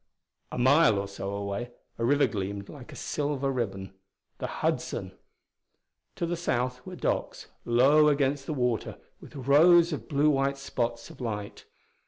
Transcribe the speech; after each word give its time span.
A 0.51 0.57
mile 0.57 0.97
or 0.97 1.07
so 1.07 1.29
away, 1.29 1.69
a 1.99 2.03
river 2.05 2.25
gleamed 2.25 2.69
like 2.69 2.91
a 2.91 2.95
silver 2.95 3.51
ribbon 3.51 3.93
the 4.39 4.47
Hudson. 4.47 5.11
To 6.15 6.25
the 6.25 6.35
south 6.35 6.83
were 6.87 6.95
docks, 6.95 7.49
low 7.65 8.07
against 8.07 8.47
the 8.47 8.53
water, 8.55 8.97
with 9.19 9.35
rows 9.35 9.93
of 9.93 10.09
blue 10.09 10.31
white 10.31 10.57
spots 10.57 11.11
of 11.11 11.21
light. 11.21 11.65